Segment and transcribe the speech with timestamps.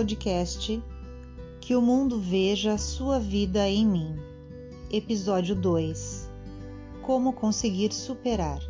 [0.00, 0.82] podcast
[1.60, 4.16] Que o Mundo Veja a Sua Vida em Mim.
[4.90, 6.26] Episódio 2
[7.02, 8.60] Como Conseguir Superar.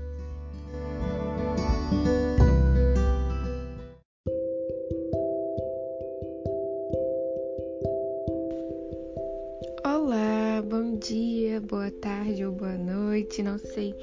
[9.84, 13.94] Olá, bom dia, boa tarde ou boa noite, não sei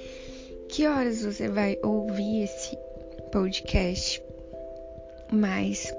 [0.70, 2.77] que horas você vai ouvir esse
[3.34, 4.23] podcast,
[5.30, 5.94] mas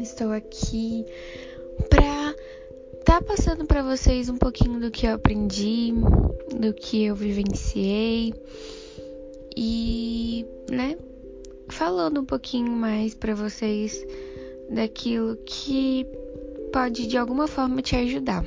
[0.00, 1.04] estou aqui
[1.88, 2.34] para
[3.04, 5.92] tá passando para vocês um pouquinho do que eu aprendi,
[6.58, 8.32] do que eu vivenciei
[9.56, 10.96] e, né,
[11.68, 14.06] falando um pouquinho mais para vocês
[14.70, 16.06] daquilo que
[16.72, 18.44] pode de alguma forma te ajudar.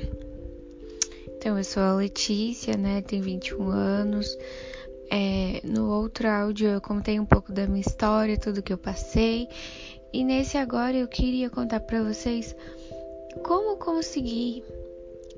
[1.36, 3.02] Então, eu sou a Letícia, né?
[3.02, 4.36] Tenho 21 anos.
[5.08, 9.46] É, no outro áudio eu contei um pouco da minha história, tudo que eu passei.
[10.12, 12.54] E nesse agora eu queria contar para vocês
[13.44, 14.64] como conseguir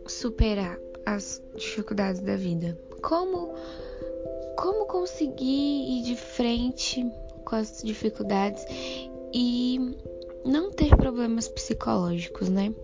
[0.06, 2.79] superar as dificuldades da vida.
[3.03, 3.55] Como
[4.57, 7.07] como conseguir ir de frente
[7.45, 8.65] com as dificuldades
[9.33, 9.79] e
[10.45, 12.75] não ter problemas psicológicos, né?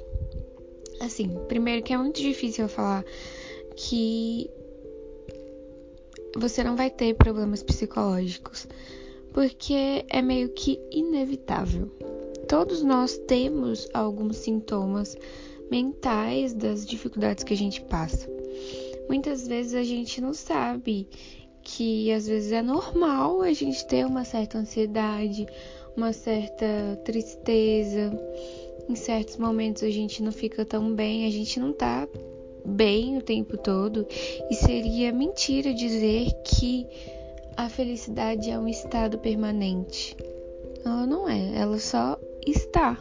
[1.01, 3.05] Assim, primeiro que é muito difícil eu falar
[3.77, 4.49] que
[6.37, 8.69] você não vai ter problemas psicológicos,
[9.35, 11.91] porque é meio que inevitável.
[12.49, 15.17] Todos nós temos alguns sintomas
[15.69, 18.31] mentais das dificuldades que a gente passa.
[19.09, 21.09] Muitas vezes a gente não sabe
[21.63, 25.47] que às vezes é normal a gente ter uma certa ansiedade,
[25.97, 28.13] uma certa tristeza.
[28.89, 32.07] Em certos momentos a gente não fica tão bem, a gente não tá
[32.65, 34.07] bem o tempo todo
[34.49, 36.87] e seria mentira dizer que
[37.57, 40.17] a felicidade é um estado permanente.
[40.85, 42.99] Ela não é, ela só está.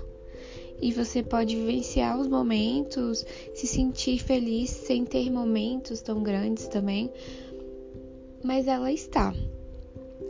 [0.82, 7.12] E você pode vivenciar os momentos, se sentir feliz sem ter momentos tão grandes também,
[8.44, 9.34] mas ela está.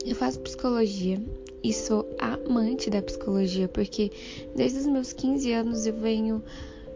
[0.04, 1.20] Eu faço psicologia
[1.62, 4.10] e sou amante da psicologia, porque
[4.54, 6.42] desde os meus 15 anos eu venho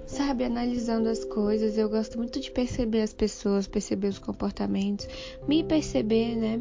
[0.07, 1.77] sabe, analisando as coisas.
[1.77, 5.07] Eu gosto muito de perceber as pessoas, perceber os comportamentos,
[5.47, 6.61] me perceber, né?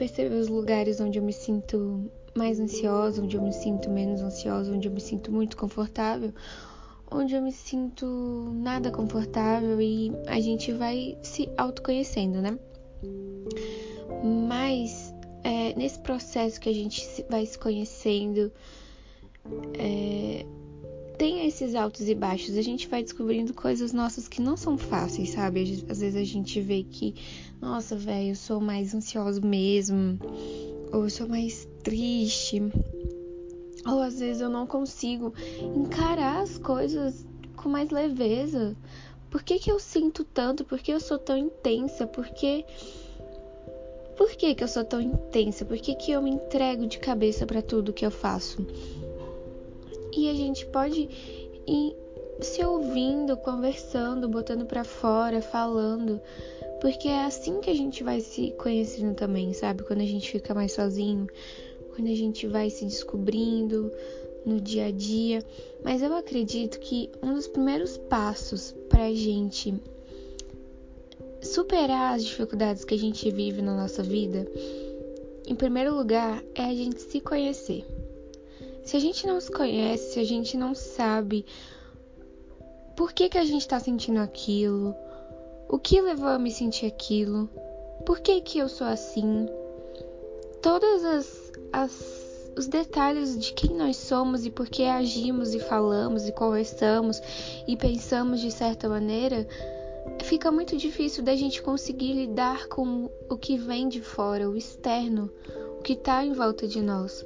[0.00, 4.72] Perceber os lugares onde eu me sinto mais ansiosa, onde eu me sinto menos ansiosa,
[4.72, 6.32] onde eu me sinto muito confortável,
[7.10, 8.06] onde eu me sinto
[8.54, 12.58] nada confortável e a gente vai se autoconhecendo, né?
[14.48, 18.50] Mas é, nesse processo que a gente vai se conhecendo,
[19.78, 20.46] é,
[21.20, 25.28] tem esses altos e baixos, a gente vai descobrindo coisas nossas que não são fáceis,
[25.28, 25.84] sabe?
[25.86, 27.14] Às vezes a gente vê que,
[27.60, 30.18] nossa, velho, eu sou mais ansiosa mesmo,
[30.90, 32.62] ou eu sou mais triste,
[33.86, 35.34] ou às vezes eu não consigo
[35.76, 38.74] encarar as coisas com mais leveza.
[39.30, 40.64] Por que, que eu sinto tanto?
[40.64, 42.06] Por que eu sou tão intensa?
[42.06, 42.64] Por que.
[44.16, 45.66] Por que, que eu sou tão intensa?
[45.66, 48.66] Por que, que eu me entrego de cabeça para tudo que eu faço?
[50.12, 51.08] E a gente pode
[51.66, 51.96] ir
[52.40, 56.20] se ouvindo, conversando, botando para fora, falando,
[56.80, 59.82] porque é assim que a gente vai se conhecendo também, sabe?
[59.82, 61.26] Quando a gente fica mais sozinho,
[61.94, 63.92] quando a gente vai se descobrindo
[64.44, 65.44] no dia a dia.
[65.84, 69.74] Mas eu acredito que um dos primeiros passos pra gente
[71.42, 74.46] superar as dificuldades que a gente vive na nossa vida,
[75.46, 77.84] em primeiro lugar, é a gente se conhecer.
[78.90, 81.46] Se a gente não se conhece, se a gente não sabe
[82.96, 84.96] por que, que a gente está sentindo aquilo,
[85.68, 87.48] o que levou a me sentir aquilo,
[88.04, 89.46] por que, que eu sou assim,
[90.60, 96.26] todos as, as, os detalhes de quem nós somos e por que agimos e falamos
[96.26, 97.22] e conversamos
[97.68, 99.46] e pensamos de certa maneira,
[100.24, 105.30] fica muito difícil da gente conseguir lidar com o que vem de fora, o externo,
[105.78, 107.24] o que está em volta de nós.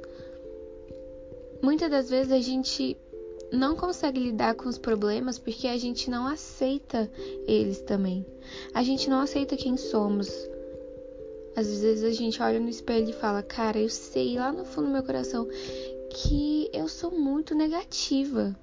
[1.61, 2.97] Muitas das vezes a gente
[3.51, 7.09] não consegue lidar com os problemas porque a gente não aceita
[7.47, 8.25] eles também.
[8.73, 10.29] A gente não aceita quem somos.
[11.55, 14.87] Às vezes a gente olha no espelho e fala: Cara, eu sei lá no fundo
[14.87, 15.47] do meu coração
[16.09, 18.55] que eu sou muito negativa.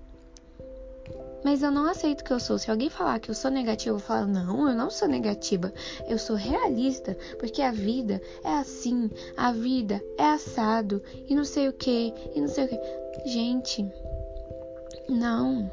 [1.44, 2.58] Mas eu não aceito que eu sou.
[2.58, 5.72] Se alguém falar que eu sou negativa, eu falar: não, eu não sou negativa.
[6.08, 11.68] Eu sou realista, porque a vida é assim, a vida é assado, e não sei
[11.68, 12.78] o que, e não sei o que.
[13.28, 13.90] Gente,
[15.08, 15.70] não.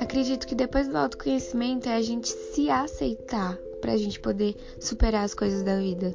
[0.00, 5.24] Acredito que depois do autoconhecimento é a gente se aceitar para a gente poder superar
[5.24, 6.14] as coisas da vida.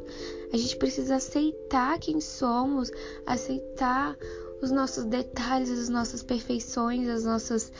[0.54, 2.92] A gente precisa aceitar quem somos,
[3.26, 4.16] aceitar
[4.62, 7.72] os nossos detalhes, as nossas perfeições, as nossas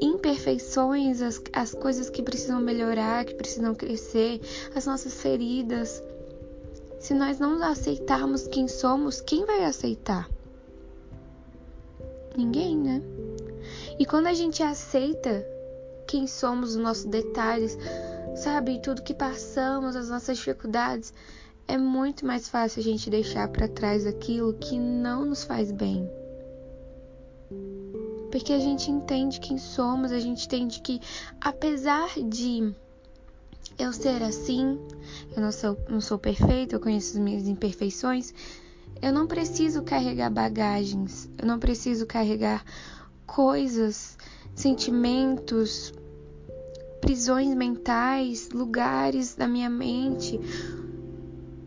[0.00, 4.40] imperfeições, as, as coisas que precisam melhorar, que precisam crescer,
[4.74, 6.02] as nossas feridas.
[6.98, 10.28] Se nós não aceitarmos quem somos, quem vai aceitar?
[12.36, 13.02] Ninguém, né?
[13.98, 15.46] E quando a gente aceita
[16.06, 17.78] quem somos, os nossos detalhes,
[18.36, 21.12] sabe, tudo que passamos, as nossas dificuldades,
[21.66, 26.08] é muito mais fácil a gente deixar para trás aquilo que não nos faz bem.
[28.30, 31.00] Porque a gente entende quem somos, a gente entende que
[31.40, 32.74] apesar de
[33.78, 34.78] eu ser assim,
[35.34, 38.34] eu não sou, não sou perfeita, eu conheço as minhas imperfeições,
[39.00, 42.64] eu não preciso carregar bagagens, eu não preciso carregar
[43.26, 44.16] coisas,
[44.54, 45.92] sentimentos,
[47.00, 50.40] prisões mentais, lugares da minha mente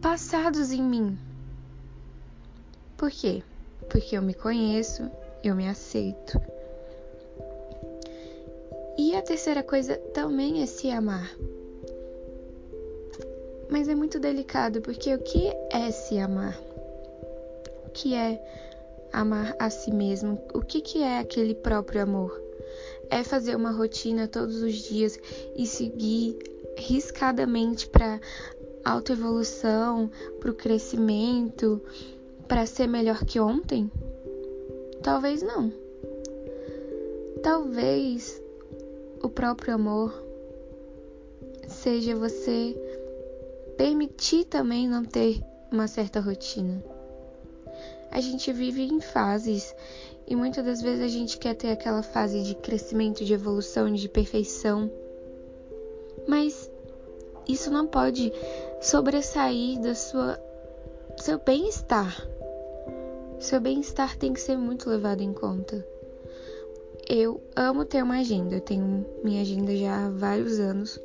[0.07, 1.17] passados em mim.
[2.95, 3.43] Por quê?
[3.89, 5.11] Porque eu me conheço,
[5.43, 6.39] eu me aceito.
[8.97, 11.29] E a terceira coisa também é se amar.
[13.69, 16.57] Mas é muito delicado, porque o que é se amar?
[17.85, 18.41] O que é
[19.11, 20.41] amar a si mesmo?
[20.53, 22.41] O que, que é aquele próprio amor?
[23.09, 25.19] É fazer uma rotina todos os dias
[25.53, 26.39] e seguir
[26.77, 28.21] riscadamente para
[28.89, 31.81] autoevolução, para o crescimento,
[32.47, 33.91] para ser melhor que ontem?
[35.01, 35.71] Talvez não.
[37.41, 38.41] Talvez
[39.21, 40.23] o próprio amor
[41.67, 42.75] seja você
[43.77, 45.41] permitir também não ter
[45.71, 46.83] uma certa rotina.
[48.09, 49.75] A gente vive em fases
[50.25, 54.09] e muitas das vezes a gente quer ter aquela fase de crescimento, de evolução, de
[54.09, 54.91] perfeição.
[56.27, 56.69] Mas
[57.47, 58.33] isso não pode
[58.81, 60.39] sobressair do sua
[61.17, 62.27] seu bem-estar.
[63.39, 65.85] Seu bem-estar tem que ser muito levado em conta.
[67.09, 68.55] Eu amo ter uma agenda.
[68.55, 70.99] Eu tenho minha agenda já há vários anos.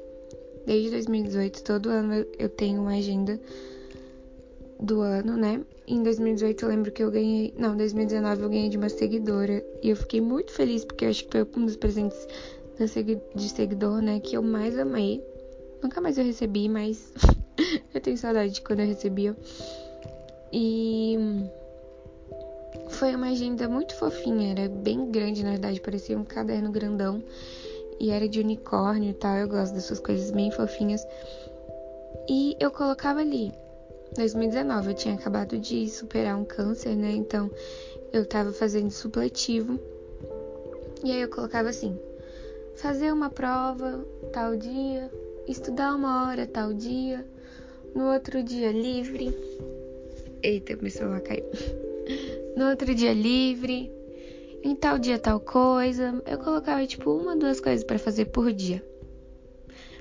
[0.67, 3.41] Desde 2018, todo ano eu tenho uma agenda
[4.81, 5.61] do ano, né?
[5.87, 7.55] Em 2018 eu lembro que eu ganhei.
[7.57, 9.65] Não, 2019 eu ganhei de uma seguidora.
[9.83, 12.27] E eu fiquei muito feliz, porque eu acho que foi um dos presentes
[13.35, 14.21] de seguidor, né?
[14.21, 15.25] Que eu mais amei.
[15.83, 17.13] Nunca mais eu recebi, mas
[17.95, 19.37] eu tenho saudade de quando eu recebia.
[20.53, 21.17] E
[22.89, 27.23] foi uma agenda muito fofinha, era bem grande na verdade, parecia um caderno grandão
[27.99, 29.37] e era de unicórnio e tal.
[29.37, 31.07] Eu gosto dessas coisas bem fofinhas.
[32.29, 33.53] E eu colocava ali.
[34.17, 37.13] 2019 eu tinha acabado de superar um câncer, né?
[37.13, 37.51] Então
[38.13, 39.79] eu tava fazendo supletivo.
[41.05, 41.99] E aí eu colocava assim:
[42.77, 45.11] fazer uma prova tal dia,
[45.49, 47.27] estudar uma hora tal dia,
[47.95, 49.35] no outro dia livre.
[50.43, 51.45] Eita, meu celular caiu.
[52.55, 53.91] No outro dia livre,
[54.63, 56.23] em tal dia tal coisa.
[56.27, 58.85] Eu colocava tipo uma, duas coisas para fazer por dia.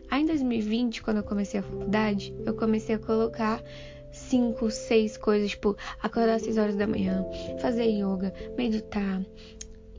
[0.10, 3.64] Aí em 2020, quando eu comecei a faculdade, eu comecei a colocar
[4.12, 7.26] cinco, seis coisas, tipo acordar às seis horas da manhã,
[7.62, 9.22] fazer yoga, meditar,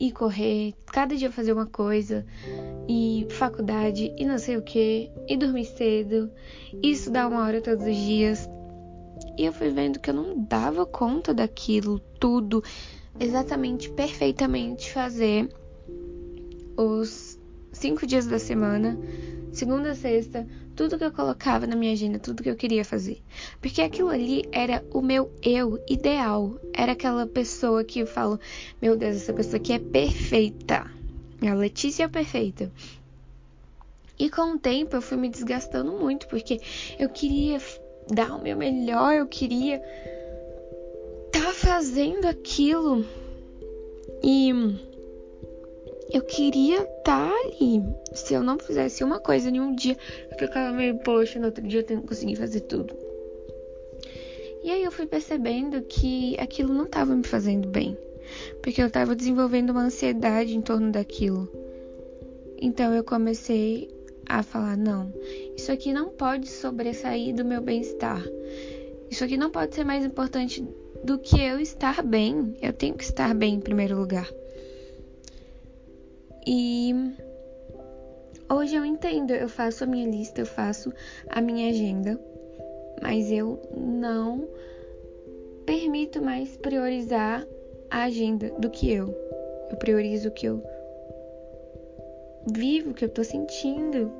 [0.00, 2.26] ir correr, cada dia fazer uma coisa,
[2.88, 6.30] e faculdade, e não sei o que, e dormir cedo,
[6.82, 8.48] e estudar uma hora todos os dias.
[9.38, 12.62] E eu fui vendo que eu não dava conta daquilo tudo
[13.18, 15.48] exatamente, perfeitamente fazer
[16.76, 17.31] os
[17.82, 18.96] cinco dias da semana,
[19.52, 20.46] segunda a sexta,
[20.76, 23.20] tudo que eu colocava na minha agenda, tudo que eu queria fazer.
[23.60, 26.54] Porque aquilo ali era o meu eu ideal.
[26.72, 28.38] Era aquela pessoa que eu falo,
[28.80, 30.88] meu Deus, essa pessoa aqui é perfeita.
[31.44, 32.70] A Letícia é perfeita.
[34.16, 36.60] E com o tempo eu fui me desgastando muito, porque
[37.00, 37.60] eu queria
[38.08, 39.82] dar o meu melhor, eu queria
[41.32, 43.04] tá fazendo aquilo
[44.22, 44.52] e
[46.12, 47.82] eu queria estar tá ali.
[48.12, 49.96] Se eu não fizesse uma coisa em um dia,
[50.30, 52.94] eu ficava meio, poxa, no outro dia eu tenho que conseguir fazer tudo.
[54.62, 57.96] E aí eu fui percebendo que aquilo não estava me fazendo bem,
[58.62, 61.48] porque eu estava desenvolvendo uma ansiedade em torno daquilo.
[62.60, 63.90] Então eu comecei
[64.26, 65.12] a falar: não,
[65.56, 68.22] isso aqui não pode sobressair do meu bem-estar.
[69.10, 70.64] Isso aqui não pode ser mais importante
[71.02, 72.54] do que eu estar bem.
[72.62, 74.30] Eu tenho que estar bem em primeiro lugar.
[76.46, 76.92] E
[78.50, 80.92] hoje eu entendo, eu faço a minha lista, eu faço
[81.28, 82.20] a minha agenda,
[83.00, 84.48] mas eu não
[85.64, 87.46] permito mais priorizar
[87.90, 89.14] a agenda do que eu.
[89.70, 90.62] Eu priorizo o que eu
[92.50, 94.10] vivo, o que eu tô sentindo.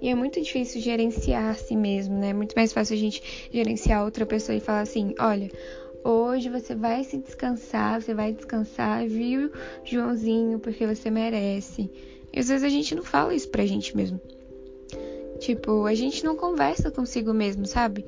[0.00, 2.30] E é muito difícil gerenciar a si mesmo, né?
[2.30, 5.50] É muito mais fácil a gente gerenciar outra pessoa e falar assim: olha,
[6.04, 9.50] hoje você vai se descansar, você vai descansar, viu,
[9.84, 11.90] Joãozinho, porque você merece.
[12.32, 14.20] E às vezes a gente não fala isso pra gente mesmo.
[15.40, 18.04] Tipo, a gente não conversa consigo mesmo, sabe?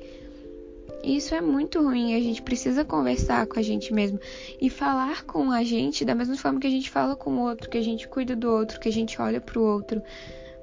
[1.03, 2.15] Isso é muito ruim.
[2.15, 4.19] A gente precisa conversar com a gente mesmo
[4.59, 7.69] e falar com a gente da mesma forma que a gente fala com o outro,
[7.69, 10.01] que a gente cuida do outro, que a gente olha pro outro.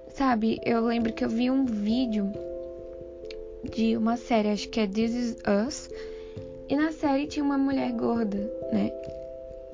[0.08, 0.60] Sabe?
[0.64, 2.30] Eu lembro que eu vi um vídeo
[3.74, 5.36] de uma série, acho que é This Is
[5.66, 5.88] Us,
[6.68, 8.38] e na série tinha uma mulher gorda,
[8.72, 8.92] né?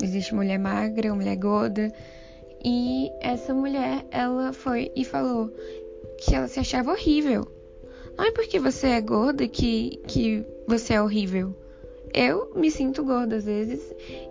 [0.03, 1.93] Existe mulher magra, mulher gorda.
[2.65, 5.51] E essa mulher, ela foi e falou
[6.19, 7.47] que ela se achava horrível.
[8.17, 11.55] Não é porque você é gorda que, que você é horrível.
[12.13, 13.81] Eu me sinto gorda às vezes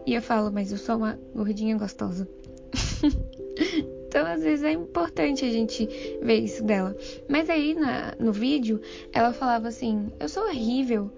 [0.06, 2.28] e eu falo, mas eu sou uma gordinha gostosa.
[4.08, 5.88] então, às vezes é importante a gente
[6.22, 6.96] ver isso dela.
[7.28, 8.82] Mas aí na, no vídeo,
[9.13, 11.10] ela falava assim: Eu sou horrível,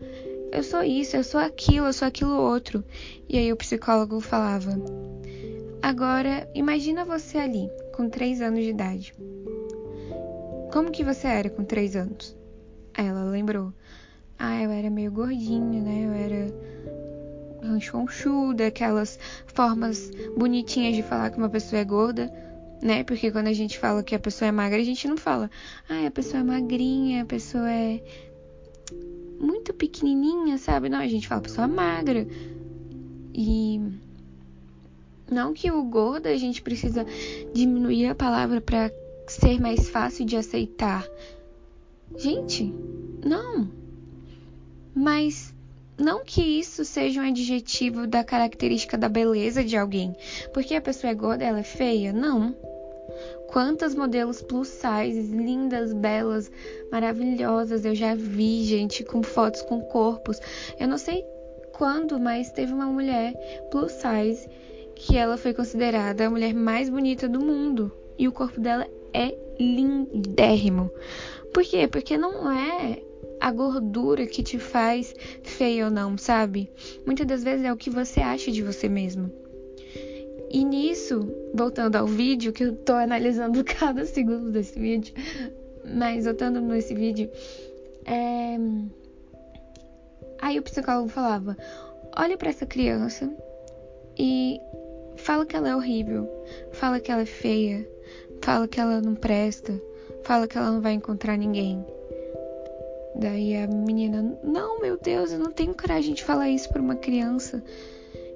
[0.51, 2.83] eu sou isso, eu sou aquilo, eu sou aquilo outro.
[3.29, 4.71] E aí o psicólogo falava:
[5.81, 9.13] Agora, imagina você ali, com 3 anos de idade.
[10.71, 12.37] Como que você era com 3 anos?
[12.93, 13.73] Aí ela lembrou:
[14.37, 16.05] Ah, eu era meio gordinha, né?
[16.05, 16.71] Eu era
[17.63, 19.17] ranchonchuda, aquelas
[19.47, 22.31] formas bonitinhas de falar que uma pessoa é gorda,
[22.81, 23.03] né?
[23.03, 25.49] Porque quando a gente fala que a pessoa é magra, a gente não fala:
[25.89, 28.01] Ah, a pessoa é magrinha, a pessoa é
[29.41, 30.87] muito pequenininha, sabe?
[30.87, 32.27] Não, a gente fala pessoa magra.
[33.33, 33.81] E
[35.29, 37.05] não que o gordo a gente precisa
[37.53, 38.91] diminuir a palavra para
[39.27, 41.07] ser mais fácil de aceitar.
[42.17, 42.73] Gente,
[43.25, 43.69] não.
[44.93, 45.53] Mas
[45.97, 50.15] não que isso seja um adjetivo da característica da beleza de alguém.
[50.53, 52.11] Porque a pessoa é gorda, ela é feia?
[52.11, 52.55] Não.
[53.47, 56.51] Quantas modelos plus size, lindas, belas,
[56.91, 60.39] maravilhosas eu já vi, gente, com fotos com corpos.
[60.79, 61.25] Eu não sei
[61.73, 63.33] quando, mas teve uma mulher
[63.69, 64.47] plus size
[64.95, 67.91] que ela foi considerada a mulher mais bonita do mundo.
[68.17, 70.91] E o corpo dela é lindérrimo.
[71.53, 71.87] Por quê?
[71.87, 73.01] Porque não é
[73.39, 76.71] a gordura que te faz feia ou não, sabe?
[77.05, 79.40] Muitas das vezes é o que você acha de você mesmo.
[80.53, 85.13] E nisso, voltando ao vídeo, que eu tô analisando cada segundo desse vídeo,
[85.95, 87.29] mas voltando nesse vídeo,
[88.05, 88.57] é...
[90.41, 91.55] aí o psicólogo falava:
[92.17, 93.31] olha para essa criança
[94.19, 94.59] e
[95.15, 96.29] fala que ela é horrível,
[96.73, 97.87] fala que ela é feia,
[98.41, 99.79] fala que ela não presta,
[100.23, 101.85] fala que ela não vai encontrar ninguém.
[103.15, 106.95] Daí a menina: Não, meu Deus, eu não tenho coragem de falar isso para uma
[106.95, 107.63] criança.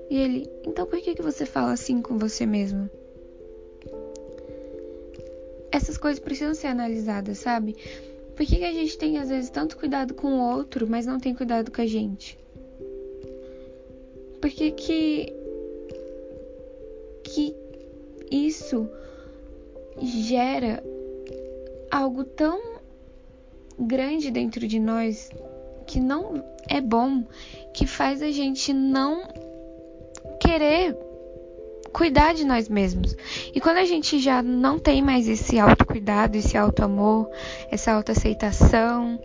[0.09, 2.89] E ele, então por que, que você fala assim com você mesmo?
[5.71, 7.75] Essas coisas precisam ser analisadas, sabe?
[8.35, 11.19] Por que, que a gente tem às vezes tanto cuidado com o outro, mas não
[11.19, 12.37] tem cuidado com a gente?
[14.41, 15.33] Por que que,
[17.23, 17.55] que
[18.29, 18.87] isso
[20.01, 20.83] gera
[21.89, 22.75] algo tão
[23.79, 25.29] grande dentro de nós
[25.87, 27.23] que não é bom,
[27.73, 29.27] que faz a gente não
[30.39, 30.97] querer
[31.91, 33.15] cuidar de nós mesmos.
[33.53, 37.29] E quando a gente já não tem mais esse autocuidado, esse autoamor,
[37.71, 39.19] essa autoaceitação,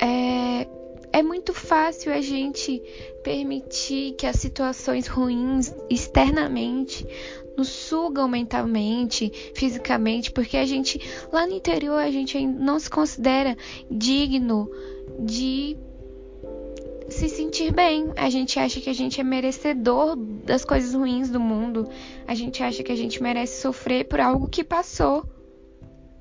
[0.00, 0.66] é,
[1.12, 2.82] é muito fácil a gente
[3.22, 7.06] permitir que as situações ruins externamente
[7.56, 11.00] nos sugam mentalmente, fisicamente, porque a gente
[11.32, 13.56] lá no interior a gente não se considera
[13.88, 14.68] digno
[15.20, 15.76] de
[17.12, 18.12] se sentir bem.
[18.16, 21.88] A gente acha que a gente é merecedor das coisas ruins do mundo.
[22.26, 25.24] A gente acha que a gente merece sofrer por algo que passou.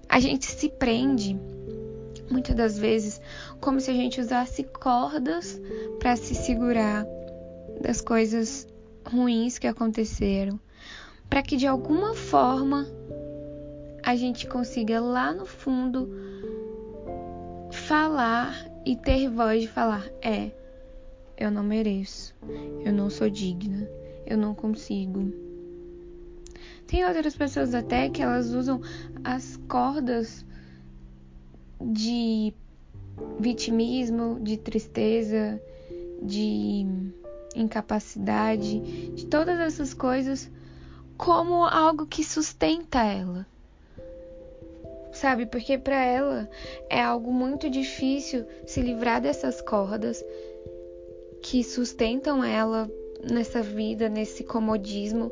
[0.08, 1.40] A gente se prende
[2.30, 3.20] muitas das vezes
[3.60, 5.60] como se a gente usasse cordas
[6.00, 7.06] para se segurar
[7.82, 8.68] das coisas
[9.06, 10.60] ruins que aconteceram,
[11.30, 12.88] para que de alguma forma
[14.04, 16.10] a gente consiga lá no fundo
[17.72, 20.52] falar e ter voz de falar: é,
[21.38, 22.36] eu não mereço.
[22.84, 23.88] Eu não sou digna.
[24.26, 25.32] Eu não consigo.
[26.88, 28.82] Tem outras pessoas até que elas usam
[29.24, 30.46] as cordas
[31.80, 32.54] de
[33.40, 35.62] vitimismo, de tristeza,
[36.22, 36.86] de
[37.56, 38.80] incapacidade,
[39.12, 40.50] de todas essas coisas
[41.18, 43.46] como algo que sustenta ela.
[45.14, 45.46] Sabe?
[45.46, 46.50] Porque para ela
[46.90, 50.24] é algo muito difícil se livrar dessas cordas,
[51.42, 52.90] que sustentam ela
[53.24, 55.32] nessa vida, nesse comodismo,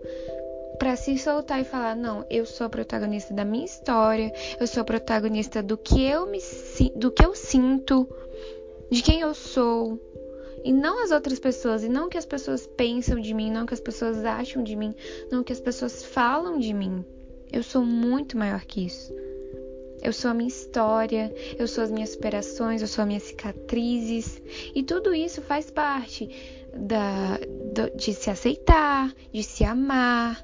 [0.77, 4.81] para se soltar e falar: "Não, eu sou a protagonista da minha história, eu sou
[4.81, 6.39] a protagonista do que eu me
[6.95, 8.07] do que eu sinto,
[8.89, 9.99] de quem eu sou,
[10.63, 13.63] e não as outras pessoas, e não o que as pessoas pensam de mim, não
[13.63, 14.93] o que as pessoas acham de mim,
[15.31, 17.05] não o que as pessoas falam de mim.
[17.51, 19.13] Eu sou muito maior que isso.
[20.01, 24.41] Eu sou a minha história, eu sou as minhas superações, eu sou as minhas cicatrizes.
[24.73, 26.29] E tudo isso faz parte
[26.73, 27.39] da,
[27.95, 30.43] de se aceitar, de se amar,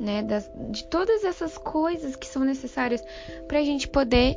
[0.00, 0.22] né?
[0.22, 3.02] Das, de todas essas coisas que são necessárias
[3.46, 4.36] para a gente poder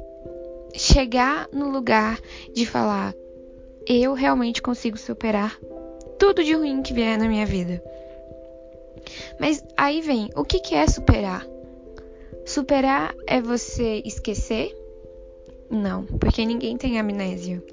[0.74, 2.20] chegar no lugar
[2.54, 3.14] de falar:
[3.88, 5.58] eu realmente consigo superar
[6.20, 7.82] tudo de ruim que vier na minha vida.
[9.40, 11.46] Mas aí vem, o que, que é superar?
[12.46, 14.76] Superar é você esquecer?
[15.70, 17.64] Não, porque ninguém tem amnésia.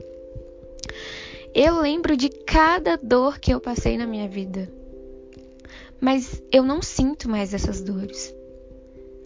[1.55, 4.73] Eu lembro de cada dor que eu passei na minha vida.
[6.01, 8.35] Mas eu não sinto mais essas dores.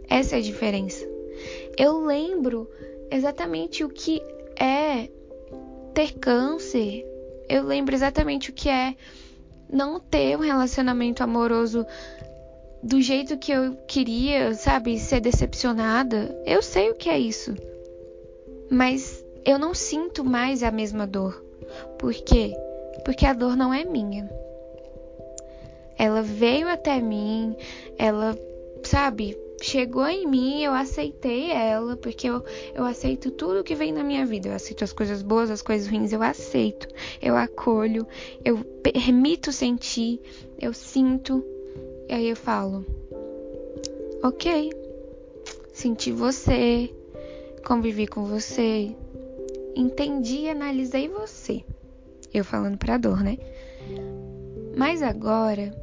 [0.09, 1.07] Essa é a diferença.
[1.79, 2.69] Eu lembro
[3.11, 4.21] exatamente o que
[4.59, 5.09] é
[5.95, 7.07] ter câncer.
[7.49, 8.97] Eu lembro exatamente o que é
[9.71, 11.87] não ter um relacionamento amoroso
[12.83, 14.99] do jeito que eu queria, sabe?
[14.99, 16.37] Ser decepcionada.
[16.45, 17.55] Eu sei o que é isso.
[18.71, 21.43] Mas eu não sinto mais a mesma dor.
[21.99, 22.53] Por quê?
[23.05, 24.29] Porque a dor não é minha.
[25.99, 27.57] Ela veio até mim,
[27.97, 28.37] ela,
[28.83, 34.05] sabe, chegou em mim, eu aceitei ela, porque eu, eu aceito tudo que vem na
[34.05, 34.49] minha vida.
[34.49, 36.87] Eu aceito as coisas boas, as coisas ruins, eu aceito,
[37.23, 38.07] eu acolho,
[38.45, 40.21] eu permito sentir,
[40.61, 41.45] eu sinto.
[42.09, 42.85] E aí eu falo:
[44.23, 44.73] Ok,
[45.73, 46.93] senti você,
[47.65, 48.95] convivi com você,
[49.75, 51.65] entendi e analisei você.
[52.33, 53.39] Eu falando pra dor, né?
[54.77, 55.75] Mas agora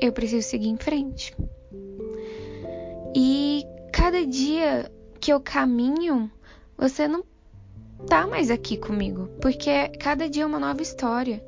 [0.00, 1.36] eu preciso seguir em frente.
[3.14, 6.30] E cada dia que eu caminho,
[6.76, 7.24] você não
[8.06, 11.42] tá mais aqui comigo, porque cada dia é uma nova história.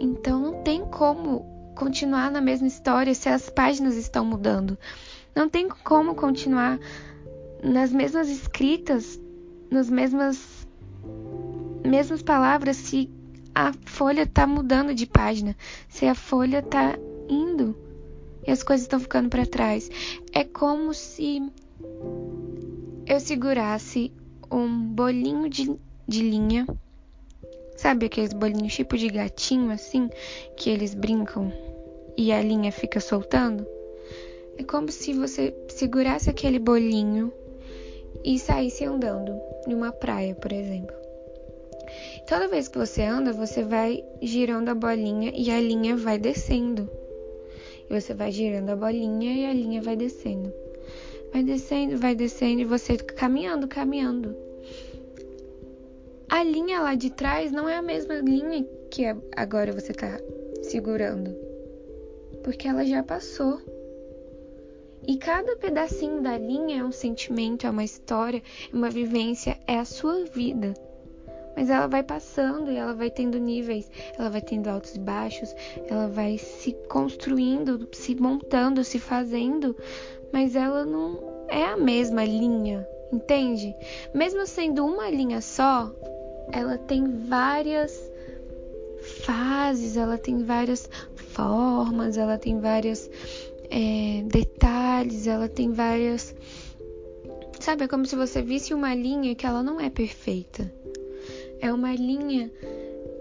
[0.00, 4.78] Então não tem como continuar na mesma história se as páginas estão mudando.
[5.34, 6.78] Não tem como continuar
[7.62, 9.20] nas mesmas escritas,
[9.70, 10.66] nas mesmas
[11.84, 13.10] mesmas palavras se
[13.54, 15.56] a folha tá mudando de página,
[15.88, 16.96] se a folha tá
[17.28, 17.76] indo
[18.46, 19.90] e as coisas estão ficando para trás.
[20.32, 21.42] É como se
[23.06, 24.12] eu segurasse
[24.50, 25.74] um bolinho de,
[26.06, 26.66] de linha,
[27.82, 30.08] sabe aqueles bolinhos tipo de gatinho assim,
[30.56, 31.52] que eles brincam
[32.16, 33.66] e a linha fica soltando?
[34.56, 37.32] É como se você segurasse aquele bolinho
[38.24, 40.94] e saísse andando numa praia, por exemplo.
[42.28, 46.88] Toda vez que você anda, você vai girando a bolinha e a linha vai descendo.
[47.90, 50.54] E você vai girando a bolinha e a linha vai descendo.
[51.32, 54.51] Vai descendo, vai descendo e você caminhando, caminhando.
[56.32, 59.04] A linha lá de trás não é a mesma linha que
[59.36, 60.18] agora você está
[60.62, 61.36] segurando.
[62.42, 63.60] Porque ela já passou.
[65.06, 68.42] E cada pedacinho da linha é um sentimento, é uma história,
[68.72, 70.72] é uma vivência, é a sua vida.
[71.54, 75.54] Mas ela vai passando e ela vai tendo níveis, ela vai tendo altos e baixos,
[75.86, 79.76] ela vai se construindo, se montando, se fazendo,
[80.32, 83.76] mas ela não é a mesma linha, entende?
[84.14, 85.94] Mesmo sendo uma linha só,
[86.50, 88.10] ela tem várias
[89.24, 93.08] fases, ela tem várias formas, ela tem vários
[93.70, 96.34] é, detalhes, ela tem várias.
[97.60, 100.72] Sabe, é como se você visse uma linha que ela não é perfeita.
[101.60, 102.50] É uma linha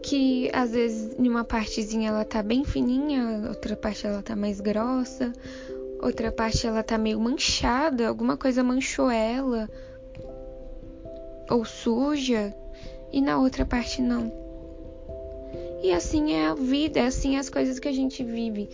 [0.02, 4.60] que às vezes em uma partezinha ela tá bem fininha, outra parte ela tá mais
[4.60, 5.32] grossa,
[6.02, 9.70] outra parte ela tá meio manchada, alguma coisa manchou ela
[11.52, 12.56] ou suja,
[13.12, 14.32] e na outra parte não.
[15.84, 18.70] E assim é a vida, é assim as coisas que a gente vive.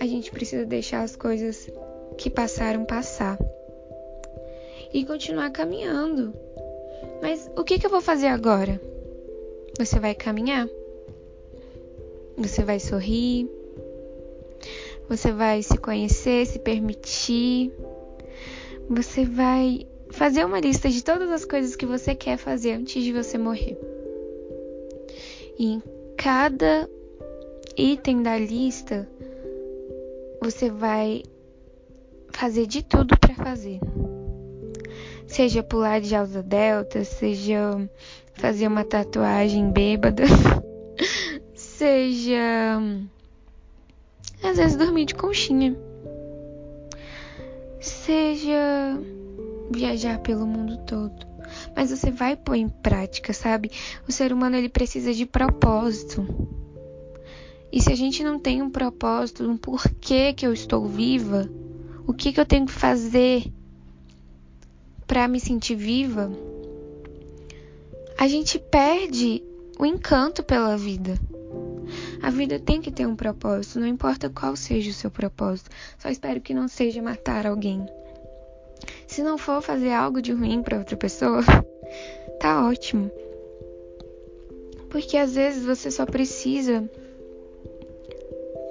[0.00, 1.68] A gente precisa deixar as coisas
[2.16, 3.38] que passaram passar
[4.92, 6.34] e continuar caminhando.
[7.22, 8.80] Mas o que, que eu vou fazer agora?
[9.78, 10.68] Você vai caminhar.
[12.36, 13.48] Você vai sorrir.
[15.08, 17.72] Você vai se conhecer, se permitir.
[18.88, 23.12] Você vai fazer uma lista de todas as coisas que você quer fazer antes de
[23.12, 23.78] você morrer.
[25.58, 25.82] E em
[26.16, 26.88] cada
[27.76, 29.08] item da lista,
[30.40, 31.22] você vai
[32.30, 33.80] fazer de tudo para fazer.
[35.26, 37.88] Seja pular de asa delta, seja
[38.34, 40.24] fazer uma tatuagem bêbada,
[41.54, 42.80] seja
[44.42, 45.76] às vezes dormir de conchinha.
[47.80, 48.98] Seja
[49.70, 51.26] viajar pelo mundo todo.
[51.74, 53.70] Mas você vai pôr em prática, sabe?
[54.06, 56.26] O ser humano ele precisa de propósito.
[57.72, 61.48] E se a gente não tem um propósito, um porquê que eu estou viva,
[62.06, 63.52] o que, que eu tenho que fazer
[65.06, 66.30] para me sentir viva,
[68.18, 69.42] a gente perde
[69.78, 71.18] o encanto pela vida.
[72.22, 75.70] A vida tem que ter um propósito, não importa qual seja o seu propósito.
[75.98, 77.86] Só espero que não seja matar alguém.
[79.06, 81.42] Se não for fazer algo de ruim para outra pessoa,
[82.40, 83.10] tá ótimo.
[84.90, 86.88] Porque às vezes você só precisa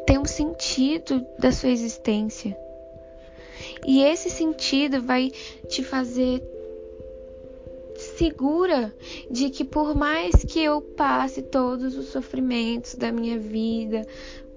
[0.05, 2.57] ter um sentido da sua existência.
[3.85, 5.31] E esse sentido vai
[5.67, 6.41] te fazer
[8.17, 8.93] segura
[9.29, 14.05] de que por mais que eu passe todos os sofrimentos da minha vida,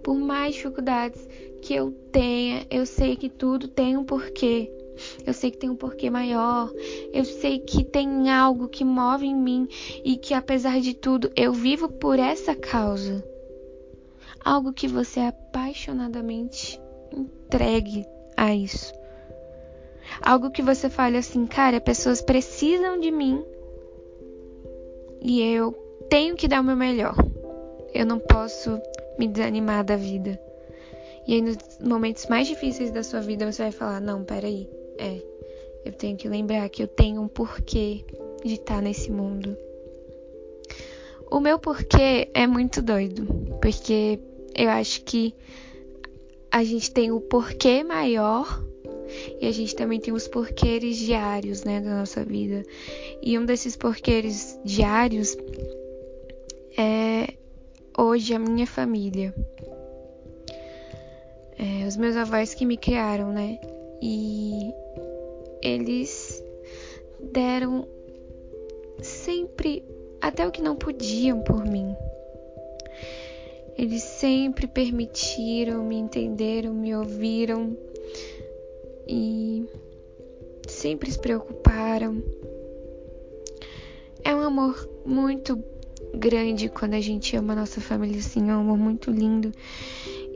[0.02, 1.20] por mais dificuldades
[1.62, 4.70] que eu tenha, eu sei que tudo tem um porquê.
[5.26, 6.72] Eu sei que tem um porquê maior.
[7.12, 9.68] Eu sei que tem algo que move em mim
[10.04, 13.24] e que apesar de tudo eu vivo por essa causa.
[14.44, 16.80] Algo que você é apaixonadamente
[17.12, 18.92] entregue a isso.
[20.22, 23.44] Algo que você fale assim, cara, pessoas precisam de mim
[25.20, 25.72] e eu
[26.08, 27.14] tenho que dar o meu melhor.
[27.92, 28.80] Eu não posso
[29.18, 30.40] me desanimar da vida.
[31.26, 34.68] E aí, nos momentos mais difíceis da sua vida, você vai falar: Não, peraí,
[35.00, 35.22] é,
[35.84, 38.04] eu tenho que lembrar que eu tenho um porquê
[38.44, 39.56] de estar nesse mundo.
[41.30, 43.26] O meu porquê é muito doido,
[43.62, 44.20] porque
[44.54, 45.34] eu acho que
[46.50, 48.62] a gente tem o porquê maior
[49.40, 52.62] e a gente também tem os porquês diários, né, da nossa vida.
[53.22, 55.36] E um desses porquês diários
[56.76, 57.34] é
[57.96, 59.34] hoje a minha família.
[61.58, 63.58] É, os meus avós que me criaram, né?
[64.02, 64.72] E
[65.62, 66.42] eles
[67.32, 67.86] deram
[69.02, 69.84] sempre
[70.20, 71.94] até o que não podiam por mim.
[73.76, 77.76] Eles sempre permitiram, me entenderam, me ouviram
[79.08, 79.64] e
[80.68, 82.22] sempre se preocuparam.
[84.22, 85.62] É um amor muito
[86.14, 89.50] grande quando a gente ama a nossa família assim, é um amor muito lindo.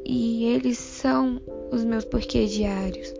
[0.07, 3.12] E eles são os meus porquês diários.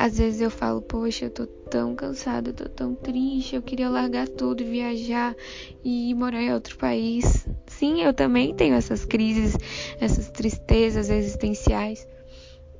[0.00, 3.90] Às vezes eu falo, poxa, eu tô tão cansada, eu tô tão triste, eu queria
[3.90, 5.36] largar tudo e viajar
[5.84, 7.46] e morar em outro país.
[7.66, 9.54] Sim, eu também tenho essas crises,
[10.00, 12.08] essas tristezas existenciais.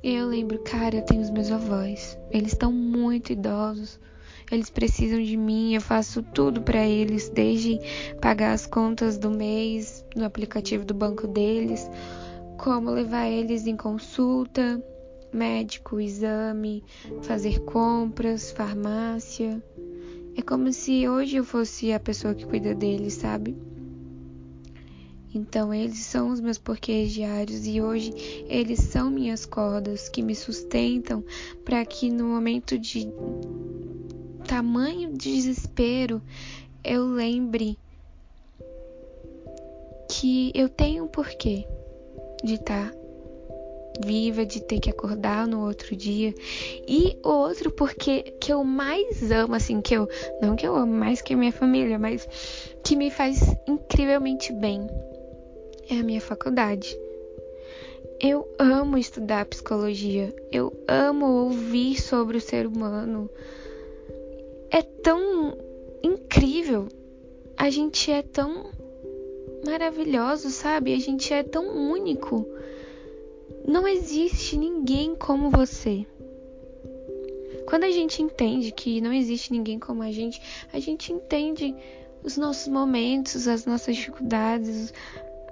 [0.01, 2.17] E eu lembro, cara, eu tenho os meus avós.
[2.31, 3.99] Eles estão muito idosos.
[4.51, 7.79] Eles precisam de mim, eu faço tudo para eles, desde
[8.19, 11.87] pagar as contas do mês no aplicativo do banco deles,
[12.57, 14.83] como levar eles em consulta,
[15.33, 16.83] médico, exame,
[17.21, 19.63] fazer compras, farmácia.
[20.35, 23.55] É como se hoje eu fosse a pessoa que cuida deles, sabe?
[25.33, 28.13] Então eles são os meus porquês diários e hoje
[28.49, 31.23] eles são minhas cordas que me sustentam
[31.63, 33.07] para que no momento de
[34.45, 36.21] tamanho desespero
[36.83, 37.79] eu lembre
[40.09, 41.65] que eu tenho um porquê
[42.43, 43.00] de estar tá
[44.05, 46.33] viva, de ter que acordar no outro dia.
[46.87, 50.07] E o outro porque que eu mais amo, assim, que eu.
[50.41, 52.27] Não que eu amo mais que a minha família, mas
[52.83, 54.87] que me faz incrivelmente bem.
[55.89, 56.97] É a minha faculdade.
[58.19, 60.33] Eu amo estudar psicologia.
[60.51, 63.29] Eu amo ouvir sobre o ser humano.
[64.69, 65.57] É tão
[66.03, 66.87] incrível.
[67.57, 68.69] A gente é tão
[69.65, 70.93] maravilhoso, sabe?
[70.93, 72.47] A gente é tão único.
[73.67, 76.05] Não existe ninguém como você.
[77.67, 80.41] Quando a gente entende que não existe ninguém como a gente,
[80.73, 81.75] a gente entende
[82.23, 84.93] os nossos momentos, as nossas dificuldades,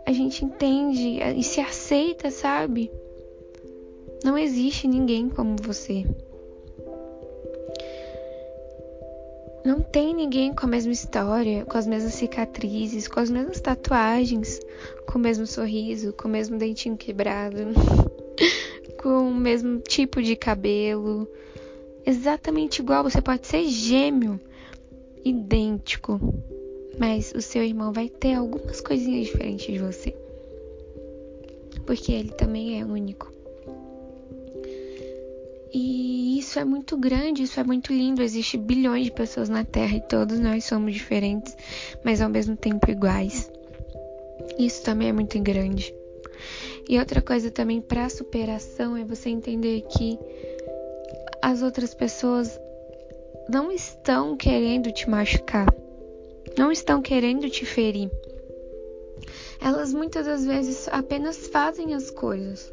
[0.06, 2.92] a gente entende e se aceita, sabe?
[4.24, 6.06] Não existe ninguém como você.
[9.70, 14.60] Não tem ninguém com a mesma história, com as mesmas cicatrizes, com as mesmas tatuagens,
[15.06, 17.58] com o mesmo sorriso, com o mesmo dentinho quebrado,
[19.00, 21.30] com o mesmo tipo de cabelo.
[22.04, 24.40] Exatamente igual, você pode ser gêmeo,
[25.24, 26.20] idêntico,
[26.98, 30.16] mas o seu irmão vai ter algumas coisinhas diferentes de você.
[31.86, 33.32] Porque ele também é único.
[35.72, 38.22] E isso é muito grande, isso é muito lindo.
[38.22, 41.56] Existem bilhões de pessoas na Terra e todos nós somos diferentes,
[42.04, 43.52] mas ao mesmo tempo iguais.
[44.58, 45.94] Isso também é muito grande.
[46.88, 50.18] E outra coisa também para superação é você entender que
[51.42, 52.60] as outras pessoas
[53.48, 55.68] não estão querendo te machucar,
[56.58, 58.10] não estão querendo te ferir.
[59.62, 62.72] Elas muitas das vezes apenas fazem as coisas.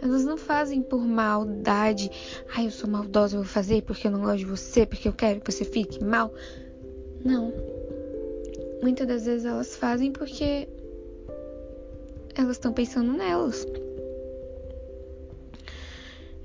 [0.00, 2.10] Elas não fazem por maldade.
[2.54, 5.12] Ai, eu sou maldosa, eu vou fazer porque eu não gosto de você, porque eu
[5.12, 6.32] quero que você fique mal.
[7.24, 7.52] Não.
[8.80, 10.68] Muitas das vezes elas fazem porque
[12.34, 13.66] elas estão pensando nelas.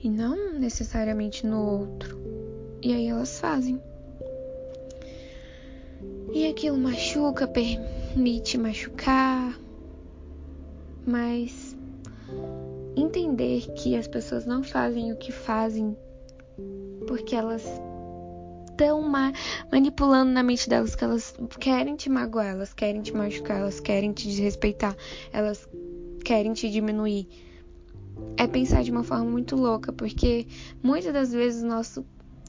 [0.03, 2.19] E não necessariamente no outro.
[2.81, 3.79] E aí elas fazem.
[6.33, 9.57] E aquilo machuca, permite machucar.
[11.05, 11.75] Mas
[12.95, 15.95] entender que as pessoas não fazem o que fazem
[17.07, 17.63] porque elas
[18.73, 19.31] estão ma
[19.71, 24.11] manipulando na mente delas que elas querem te magoar, elas querem te machucar, elas querem
[24.11, 24.95] te desrespeitar,
[25.31, 25.67] elas
[26.23, 27.27] querem te diminuir.
[28.37, 30.47] É pensar de uma forma muito louca, porque
[30.81, 32.05] muitas das vezes nosso,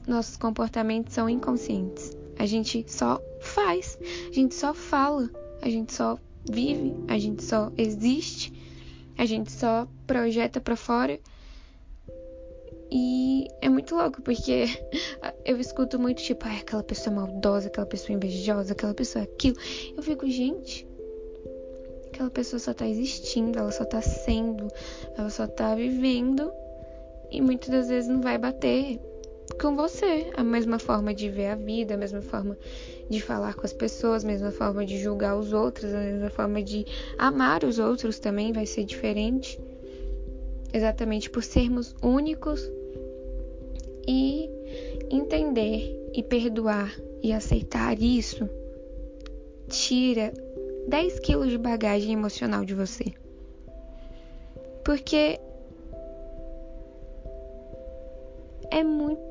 [0.07, 2.15] nossos comportamentos são inconscientes.
[2.37, 3.97] A gente só faz,
[4.29, 5.29] a gente só fala,
[5.61, 6.17] a gente só
[6.49, 8.53] vive, a gente só existe,
[9.17, 11.19] a gente só projeta para fora.
[12.91, 14.65] E é muito louco, porque
[15.43, 19.57] eu escuto muito tipo, ah, aquela pessoa maldosa, aquela pessoa invejosa, aquela pessoa aquilo.
[19.97, 20.87] Eu fico, gente,
[22.07, 24.67] aquela pessoa só tá existindo, ela só tá sendo,
[25.17, 26.51] ela só tá vivendo
[27.31, 28.99] e muitas das vezes não vai bater
[29.61, 30.31] com você.
[30.35, 32.57] A mesma forma de ver a vida, a mesma forma
[33.09, 36.61] de falar com as pessoas, a mesma forma de julgar os outros, a mesma forma
[36.61, 36.85] de
[37.17, 39.59] amar os outros também vai ser diferente.
[40.73, 42.69] Exatamente por sermos únicos
[44.07, 44.49] e
[45.09, 48.49] entender e perdoar e aceitar isso
[49.67, 50.33] tira
[50.87, 53.05] 10 quilos de bagagem emocional de você.
[54.83, 55.39] Porque
[58.69, 59.24] é muito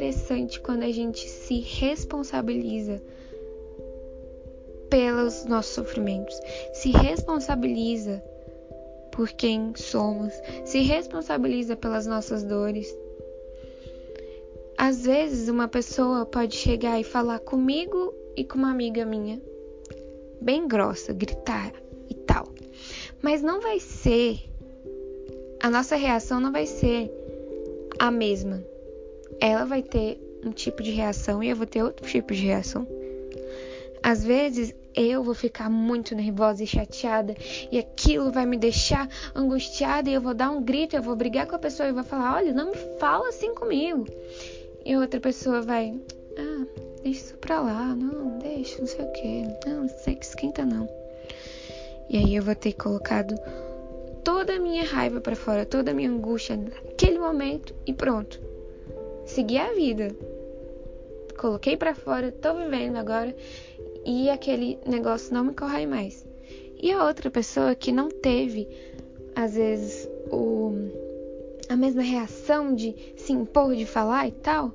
[0.00, 3.02] interessante quando a gente se responsabiliza
[4.88, 6.40] pelos nossos sofrimentos,
[6.72, 8.22] se responsabiliza
[9.12, 10.32] por quem somos,
[10.64, 12.96] se responsabiliza pelas nossas dores.
[14.78, 19.38] Às vezes, uma pessoa pode chegar e falar comigo e com uma amiga minha
[20.40, 21.74] bem grossa, gritar
[22.08, 22.48] e tal.
[23.20, 24.38] Mas não vai ser.
[25.62, 27.12] A nossa reação não vai ser
[27.98, 28.64] a mesma.
[29.40, 32.86] Ela vai ter um tipo de reação e eu vou ter outro tipo de reação.
[34.02, 37.34] Às vezes eu vou ficar muito nervosa e chateada
[37.70, 41.46] e aquilo vai me deixar angustiada e eu vou dar um grito, eu vou brigar
[41.46, 44.06] com a pessoa e vou falar: "Olha, não me fala assim comigo".
[44.84, 45.94] E outra pessoa vai:
[46.38, 46.66] "Ah,
[47.02, 50.64] deixa isso pra lá, não, deixa, não sei o que, não, não sei que esquenta
[50.64, 50.88] não.
[52.08, 53.34] E aí eu vou ter colocado
[54.24, 58.49] toda a minha raiva para fora, toda a minha angústia naquele momento e pronto.
[59.30, 60.08] Segui a vida.
[61.38, 63.32] Coloquei para fora, tô vivendo agora
[64.04, 66.26] e aquele negócio não me corrói mais.
[66.82, 68.66] E a outra pessoa que não teve,
[69.36, 70.72] às vezes, o,
[71.68, 74.72] a mesma reação de se impor, de falar e tal,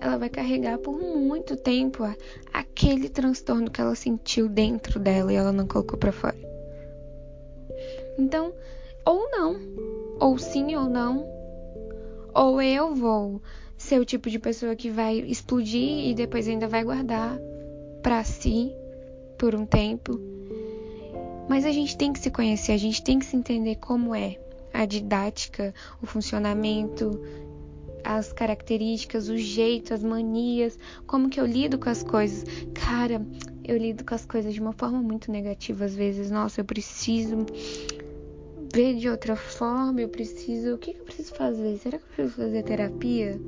[0.00, 2.04] ela vai carregar por muito tempo
[2.52, 6.38] aquele transtorno que ela sentiu dentro dela e ela não colocou para fora.
[8.16, 8.54] Então,
[9.04, 9.56] ou não,
[10.20, 11.26] ou sim ou não,
[12.32, 13.42] ou eu vou
[13.88, 17.38] ser o tipo de pessoa que vai explodir e depois ainda vai guardar
[18.02, 18.70] para si
[19.38, 20.20] por um tempo.
[21.48, 24.38] Mas a gente tem que se conhecer, a gente tem que se entender como é
[24.74, 27.18] a didática, o funcionamento
[28.04, 32.44] as características, o jeito, as manias, como que eu lido com as coisas.
[32.72, 33.20] Cara,
[33.64, 36.30] eu lido com as coisas de uma forma muito negativa às vezes.
[36.30, 37.44] Nossa, eu preciso
[38.72, 40.74] ver de outra forma, eu preciso.
[40.74, 41.76] O que, que eu preciso fazer?
[41.78, 43.38] Será que eu preciso fazer terapia?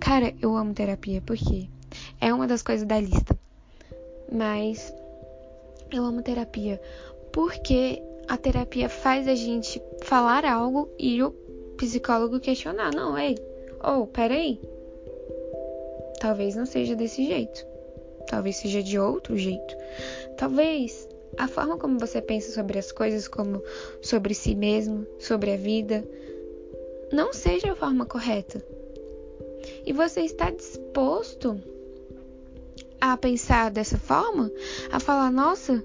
[0.00, 1.68] Cara, eu amo terapia, porque
[2.20, 3.38] é uma das coisas da lista.
[4.30, 4.92] Mas
[5.92, 6.80] eu amo terapia
[7.32, 11.30] porque a terapia faz a gente falar algo e o
[11.76, 12.94] psicólogo questionar.
[12.94, 13.36] Não, ei,
[13.82, 14.60] oh, peraí.
[16.20, 17.66] Talvez não seja desse jeito.
[18.28, 19.76] Talvez seja de outro jeito.
[20.38, 23.62] Talvez a forma como você pensa sobre as coisas, como
[24.00, 26.04] sobre si mesmo, sobre a vida,
[27.12, 28.64] não seja a forma correta.
[29.86, 31.60] E você está disposto
[33.00, 34.50] a pensar dessa forma?
[34.90, 35.84] A falar, nossa,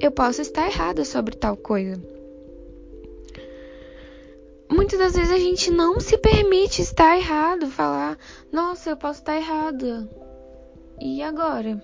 [0.00, 2.00] eu posso estar errada sobre tal coisa
[4.86, 8.18] muitas das vezes a gente não se permite estar errado, falar,
[8.52, 10.08] nossa, eu posso estar errada.
[11.00, 11.82] E agora?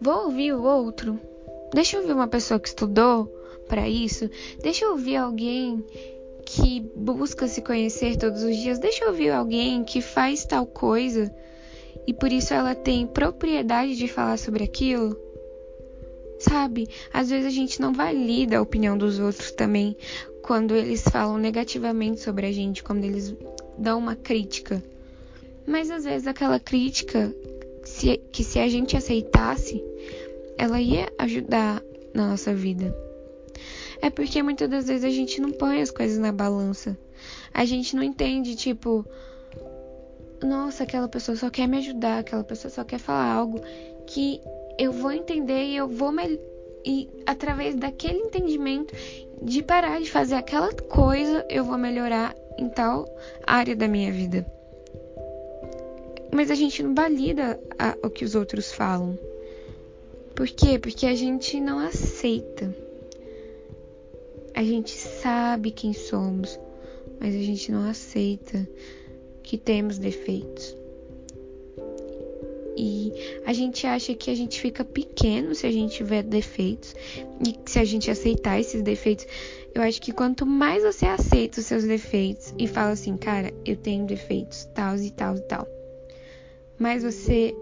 [0.00, 1.18] Vou ouvir o outro?
[1.72, 3.26] Deixa eu ouvir uma pessoa que estudou,
[3.68, 4.28] para isso.
[4.62, 5.84] Deixa eu ouvir alguém
[6.44, 8.78] que busca se conhecer todos os dias.
[8.78, 11.32] Deixa eu ouvir alguém que faz tal coisa
[12.06, 15.16] e por isso ela tem propriedade de falar sobre aquilo.
[16.38, 16.88] Sabe?
[17.12, 19.96] Às vezes a gente não valida a opinião dos outros também
[20.42, 23.34] quando eles falam negativamente sobre a gente, quando eles
[23.78, 24.82] dão uma crítica.
[25.64, 27.32] Mas às vezes aquela crítica,
[27.84, 29.82] se, que se a gente aceitasse,
[30.58, 31.80] ela ia ajudar
[32.12, 32.92] na nossa vida.
[34.02, 36.98] É porque muitas das vezes a gente não põe as coisas na balança.
[37.54, 39.06] A gente não entende, tipo,
[40.42, 43.60] nossa, aquela pessoa só quer me ajudar, aquela pessoa só quer falar algo
[44.04, 44.40] que
[44.76, 46.40] eu vou entender e eu vou me...
[46.84, 48.92] e através daquele entendimento
[49.40, 53.06] de parar de fazer aquela coisa, eu vou melhorar em tal
[53.46, 54.44] área da minha vida.
[56.32, 59.16] Mas a gente não valida a, o que os outros falam.
[60.34, 60.76] Por quê?
[60.76, 62.74] Porque a gente não aceita.
[64.54, 66.58] A gente sabe quem somos,
[67.18, 68.68] mas a gente não aceita
[69.42, 70.76] que temos defeitos.
[72.76, 73.12] E
[73.44, 76.94] a gente acha que a gente fica pequeno se a gente tiver defeitos
[77.46, 79.26] e se a gente aceitar esses defeitos.
[79.74, 83.76] Eu acho que quanto mais você aceita os seus defeitos e fala assim, cara, eu
[83.76, 85.66] tenho defeitos, tal e tal e tal,
[86.78, 87.54] mais você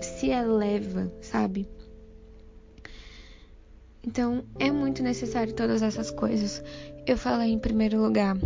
[0.00, 1.66] se eleva, sabe?
[4.04, 6.62] Então, é muito necessário todas essas coisas.
[7.06, 8.36] Eu falei em primeiro lugar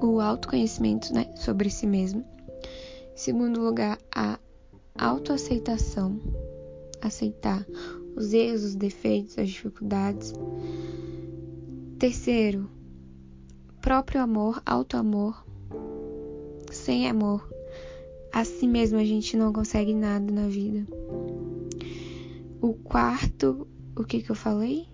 [0.00, 2.24] o autoconhecimento, né, sobre si mesmo.
[3.12, 4.38] Em segundo lugar, a
[4.98, 6.18] autoaceitação,
[7.00, 7.66] aceitar
[8.16, 10.32] os erros, os defeitos, as dificuldades.
[11.98, 12.68] Terceiro,
[13.80, 15.44] próprio amor, autoamor.
[16.70, 17.48] Sem amor,
[18.32, 20.86] a si mesmo a gente não consegue nada na vida.
[22.62, 24.86] O quarto, o que que eu falei?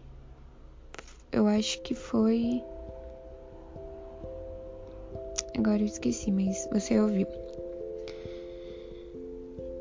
[1.33, 2.63] Eu acho que foi.
[5.59, 7.27] Agora eu esqueci, mas você ouviu.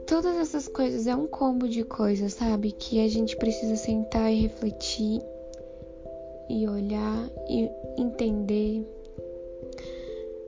[0.08, 2.72] Todas essas coisas é um combo de coisas, sabe?
[2.72, 5.22] Que a gente precisa sentar e refletir
[6.50, 7.70] e olhar e
[8.02, 8.84] entender.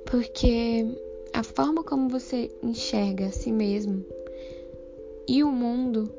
[0.09, 0.85] Porque
[1.33, 4.03] a forma como você enxerga a si mesmo
[5.27, 6.11] e o mundo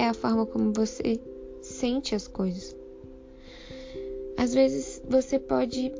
[0.00, 1.20] é a forma como você
[1.60, 2.74] sente as coisas.
[4.38, 5.92] Às vezes você pode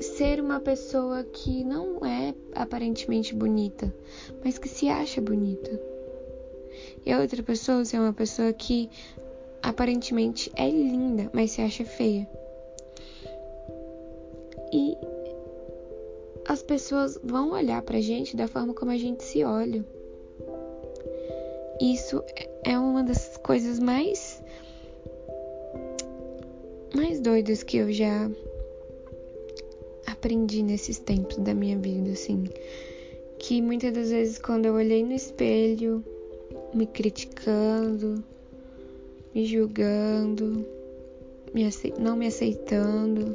[0.00, 3.92] ser uma pessoa que não é aparentemente bonita,
[4.44, 5.68] mas que se acha bonita.
[7.04, 8.88] E a outra pessoa ser uma pessoa que
[9.60, 12.28] aparentemente é linda, mas se acha feia.
[14.72, 14.96] E
[16.46, 19.84] as pessoas vão olhar pra gente da forma como a gente se olha.
[21.80, 22.22] Isso
[22.68, 24.42] é uma das coisas mais
[26.94, 28.30] mais doidas que eu já
[30.06, 32.44] aprendi nesses tempos da minha vida, assim,
[33.38, 36.04] que muitas das vezes quando eu olhei no espelho,
[36.74, 38.22] me criticando,
[39.34, 40.66] me julgando,
[41.54, 41.66] me
[41.98, 43.34] não me aceitando,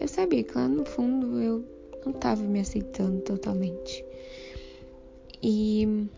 [0.00, 1.64] eu sabia que lá no fundo eu
[2.04, 4.04] não estava me aceitando totalmente.
[5.40, 6.08] E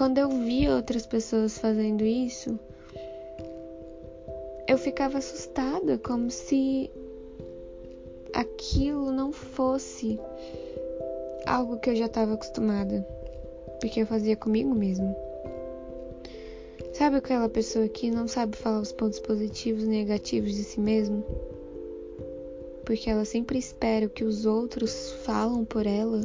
[0.00, 2.58] quando eu via outras pessoas fazendo isso,
[4.66, 6.90] eu ficava assustada, como se
[8.32, 10.18] aquilo não fosse
[11.44, 13.06] algo que eu já estava acostumada,
[13.78, 15.14] porque eu fazia comigo mesmo.
[16.94, 21.22] Sabe aquela pessoa que não sabe falar os pontos positivos e negativos de si mesmo?
[22.86, 26.22] Porque ela sempre espera que os outros falam por ela,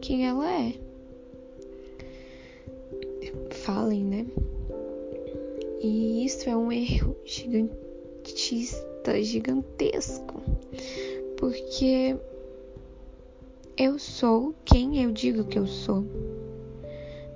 [0.00, 0.89] quem ela é
[3.60, 4.26] falem, né?
[5.80, 10.42] E isso é um erro gigantista, gigantesco,
[11.36, 12.16] porque
[13.76, 16.04] eu sou quem eu digo que eu sou.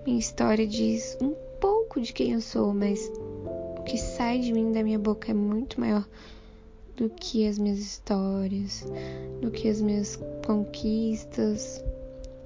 [0.07, 3.11] Minha história diz um pouco de quem eu sou, mas
[3.79, 6.07] o que sai de mim, da minha boca, é muito maior
[6.97, 8.87] do que as minhas histórias,
[9.41, 11.83] do que as minhas conquistas,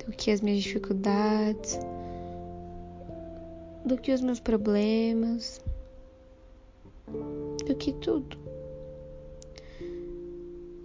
[0.05, 1.79] do que as minhas dificuldades
[3.89, 5.61] do que os meus problemas,
[7.67, 8.37] do que tudo.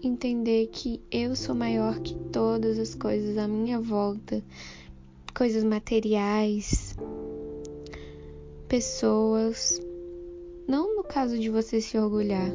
[0.02, 4.42] Entender que eu sou maior que todas as coisas à minha volta,
[5.36, 6.96] coisas materiais,
[8.70, 9.82] pessoas.
[10.66, 12.52] Não no caso de você se orgulhar,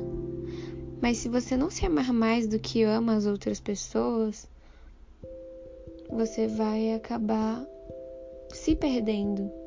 [1.01, 4.49] mas se você não se amar mais do que ama as outras pessoas,
[6.11, 7.67] você vai acabar
[8.51, 9.58] se perdendo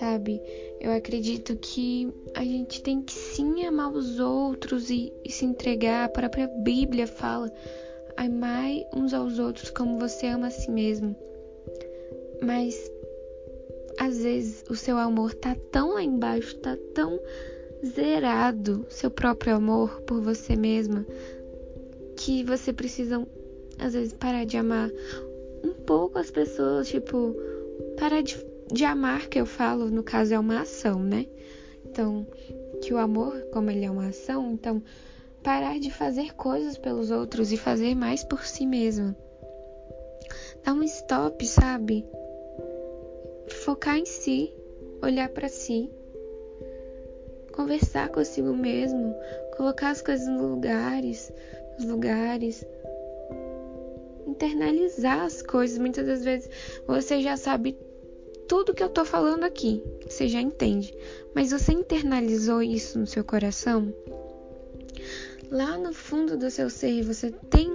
[0.00, 0.40] sabe?
[0.80, 6.06] Eu acredito que a gente tem que sim amar os outros e, e se entregar.
[6.06, 7.52] A própria Bíblia fala:
[8.16, 11.14] amai uns aos outros como você ama a si mesmo.
[12.42, 12.90] Mas
[13.98, 17.20] às vezes o seu amor tá tão lá embaixo, tá tão
[17.84, 21.04] zerado, seu próprio amor por você mesma,
[22.16, 23.26] que você precisa
[23.78, 24.90] às vezes parar de amar
[25.62, 27.36] um pouco as pessoas, tipo,
[27.98, 28.36] parar de,
[28.72, 31.26] de amar, que eu falo, no caso é uma ação, né?
[31.84, 32.26] Então,
[32.80, 34.82] que o amor, como ele é uma ação, então
[35.42, 39.16] parar de fazer coisas pelos outros e fazer mais por si mesma.
[40.64, 42.06] Dar um stop, sabe?
[43.48, 44.54] Focar em si,
[45.02, 45.90] olhar para si,
[47.52, 49.14] conversar consigo mesmo,
[49.56, 51.32] colocar as coisas nos lugares,
[51.78, 52.64] nos lugares,
[54.26, 55.78] internalizar as coisas.
[55.78, 56.48] Muitas das vezes
[56.86, 57.76] você já sabe
[58.50, 60.92] tudo que eu tô falando aqui, você já entende,
[61.36, 63.94] mas você internalizou isso no seu coração?
[65.52, 67.70] Lá no fundo do seu ser, você tem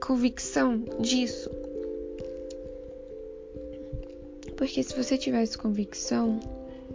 [0.00, 1.50] convicção disso?
[4.56, 6.40] Porque se você tivesse convicção,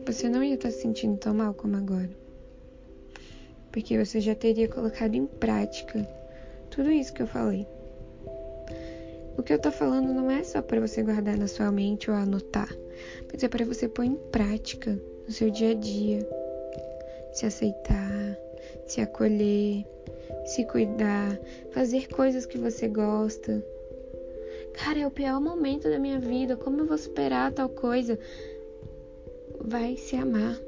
[0.03, 2.09] você não ia estar se sentindo tão mal como agora.
[3.71, 6.01] Porque você já teria colocado em prática
[6.71, 7.67] tudo isso que eu falei.
[9.37, 12.17] O que eu tô falando não é só para você guardar na sua mente ou
[12.17, 12.75] anotar,
[13.31, 16.27] mas é para você pôr em prática no seu dia a dia.
[17.33, 18.37] Se aceitar,
[18.85, 19.85] se acolher,
[20.45, 21.39] se cuidar,
[21.71, 23.63] fazer coisas que você gosta.
[24.73, 28.17] Cara, é o pior momento da minha vida, como eu vou superar tal coisa?
[29.59, 30.59] Vai se amar,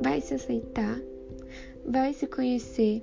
[0.00, 1.00] vai se aceitar,
[1.84, 3.02] vai se conhecer.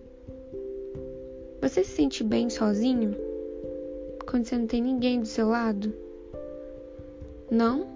[1.61, 3.27] Você se sente bem sozinho?
[4.27, 5.93] quando você não tem ninguém do seu lado?
[7.49, 7.87] Não?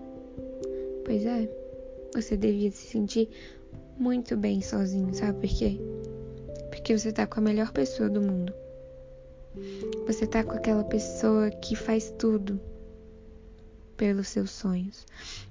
[1.12, 1.50] Pois é,
[2.16, 3.28] você devia se sentir
[3.98, 5.78] muito bem sozinho, sabe por quê?
[6.70, 8.54] Porque você tá com a melhor pessoa do mundo.
[10.08, 12.58] Você tá com aquela pessoa que faz tudo
[13.98, 15.06] pelos seus sonhos.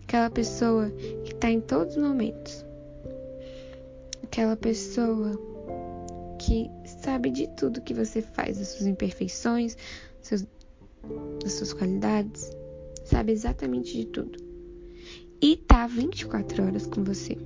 [0.05, 0.91] Aquela pessoa
[1.27, 2.65] que tá em todos os momentos.
[4.23, 5.39] Aquela pessoa
[6.39, 9.77] que sabe de tudo que você faz, das suas imperfeições,
[10.23, 10.47] seus
[11.43, 12.51] das suas qualidades,
[13.05, 14.49] sabe exatamente de tudo.
[15.43, 17.36] E tá 24 horas com você.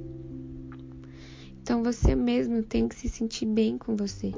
[1.63, 4.33] Então você mesmo tem que se sentir bem com você.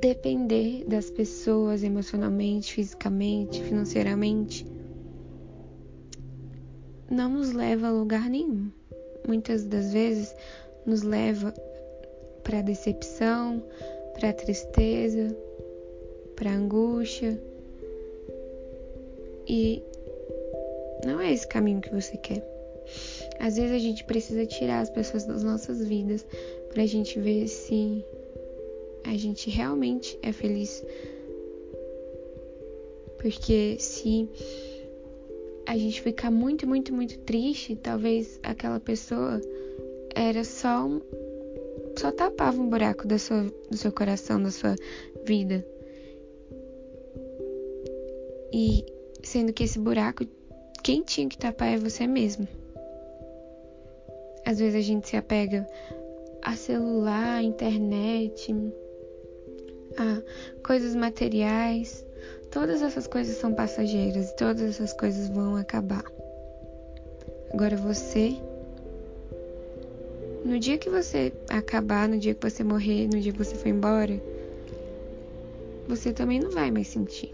[0.00, 4.66] Depender das pessoas emocionalmente, fisicamente, financeiramente
[7.12, 8.70] não nos leva a lugar nenhum.
[9.28, 10.34] Muitas das vezes
[10.86, 11.52] nos leva
[12.42, 13.62] para decepção,
[14.14, 15.36] para tristeza,
[16.34, 17.40] para angústia.
[19.46, 19.82] E
[21.06, 22.42] não é esse caminho que você quer.
[23.38, 26.24] Às vezes a gente precisa tirar as pessoas das nossas vidas
[26.72, 28.04] para a gente ver se
[29.04, 30.84] a gente realmente é feliz.
[33.18, 34.28] Porque se
[35.66, 39.40] a gente ficar muito, muito, muito triste, talvez aquela pessoa
[40.14, 41.00] era só um,
[41.96, 44.76] só tapava um buraco da sua, do seu coração, da sua
[45.24, 45.64] vida.
[48.52, 48.84] E
[49.22, 50.26] sendo que esse buraco,
[50.82, 52.46] quem tinha que tapar é você mesmo.
[54.44, 55.66] Às vezes a gente se apega
[56.42, 58.54] a celular, internet,
[59.96, 60.22] a
[60.66, 62.04] coisas materiais.
[62.50, 66.04] Todas essas coisas são passageiras e todas essas coisas vão acabar.
[67.52, 68.36] Agora você,
[70.44, 73.68] no dia que você acabar, no dia que você morrer, no dia que você for
[73.68, 74.20] embora,
[75.86, 77.32] você também não vai mais sentir.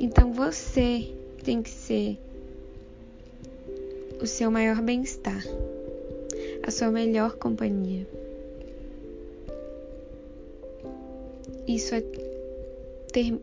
[0.00, 1.14] Então você
[1.46, 2.18] tem que ser
[4.20, 5.44] o seu maior bem-estar,
[6.66, 8.04] a sua melhor companhia.
[11.68, 12.02] Isso é
[13.12, 13.40] ter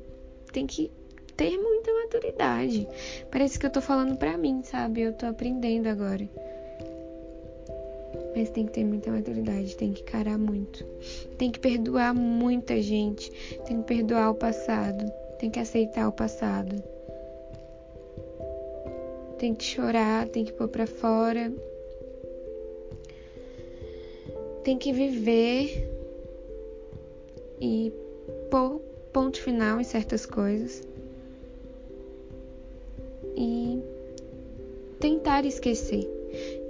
[0.52, 0.92] tem que
[1.38, 2.86] ter muita maturidade.
[3.32, 5.00] Parece que eu tô falando pra mim, sabe?
[5.00, 6.30] Eu tô aprendendo agora.
[8.36, 10.86] Mas tem que ter muita maturidade, tem que carar muito.
[11.38, 13.32] Tem que perdoar muita gente,
[13.66, 15.10] tem que perdoar o passado
[15.44, 16.82] tem que aceitar o passado.
[19.44, 21.52] Tem que chorar, tem que pôr pra fora.
[24.64, 25.86] Tem que viver
[27.60, 27.92] e
[28.50, 28.80] pôr
[29.12, 30.82] ponto final em certas coisas.
[33.36, 33.84] E
[35.02, 36.10] tentar esquecer.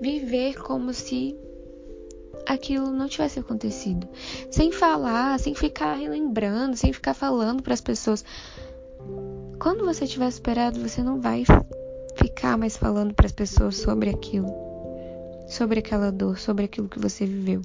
[0.01, 1.38] Viver como se
[2.47, 4.09] aquilo não tivesse acontecido.
[4.49, 8.26] Sem falar, sem ficar relembrando, sem ficar falando para as pessoas.
[9.59, 11.43] Quando você tiver superado, você não vai
[12.24, 14.47] ficar mais falando para as pessoas sobre aquilo,
[15.45, 17.61] sobre aquela dor, sobre aquilo que você viveu.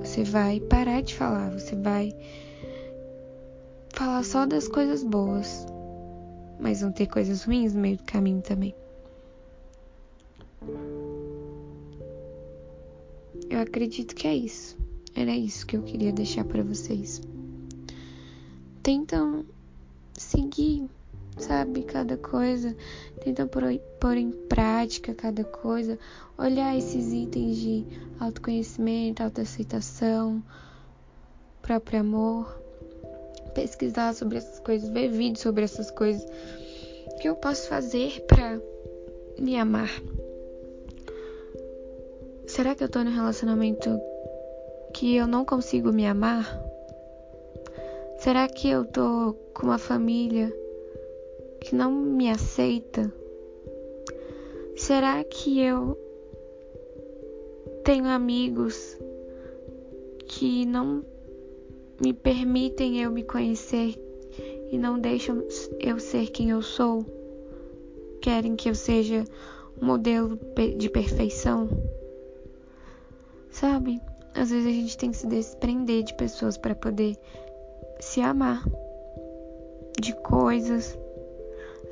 [0.00, 2.12] Você vai parar de falar, você vai
[3.90, 5.64] falar só das coisas boas,
[6.58, 8.74] mas vão ter coisas ruins no meio do caminho também.
[13.48, 14.76] Eu acredito que é isso.
[15.14, 17.22] Era isso que eu queria deixar para vocês.
[18.82, 19.44] Tentam
[20.18, 20.88] seguir,
[21.36, 22.76] sabe, cada coisa.
[23.22, 25.98] Tentam pôr em prática cada coisa.
[26.38, 27.84] Olhar esses itens de
[28.20, 30.42] autoconhecimento, autoaceitação,
[31.62, 32.62] próprio amor.
[33.54, 36.24] Pesquisar sobre essas coisas, ver vídeos sobre essas coisas.
[37.12, 38.60] O que eu posso fazer para
[39.38, 39.90] me amar?
[42.46, 44.00] Será que eu tô num relacionamento
[44.92, 46.46] que eu não consigo me amar?
[48.18, 50.52] Será que eu tô com uma família
[51.64, 53.10] que não me aceita?
[54.76, 55.98] Será que eu
[57.82, 58.98] tenho amigos
[60.26, 61.02] que não
[62.02, 63.94] me permitem eu me conhecer
[64.70, 65.42] e não deixam
[65.80, 67.02] eu ser quem eu sou?
[68.20, 69.24] Querem que eu seja
[69.80, 70.38] um modelo
[70.76, 71.68] de perfeição?
[73.50, 74.02] Sabe?
[74.34, 77.16] Às vezes a gente tem que se desprender de pessoas para poder
[78.00, 78.62] se amar,
[79.98, 80.98] de coisas.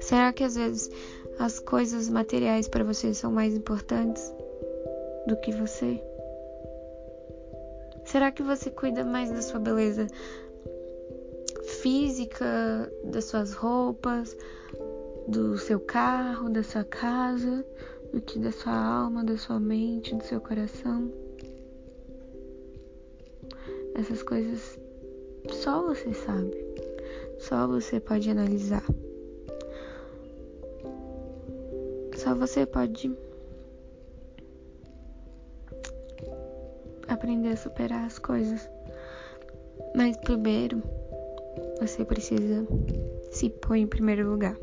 [0.02, 0.90] Será que às vezes
[1.38, 4.34] as coisas materiais para você são mais importantes
[5.28, 6.02] do que você?
[8.04, 10.08] Será que você cuida mais da sua beleza
[11.80, 14.36] física, das suas roupas,
[15.28, 17.64] do seu carro, da sua casa,
[18.12, 21.12] do que da sua alma, da sua mente, do seu coração?
[23.94, 24.80] Essas coisas
[25.48, 26.56] só você sabe.
[27.38, 28.84] Só você pode analisar.
[32.22, 33.10] Só você pode
[37.08, 38.70] aprender a superar as coisas.
[39.96, 40.80] Mas primeiro,
[41.80, 42.64] você precisa
[43.32, 44.56] se pôr em primeiro lugar.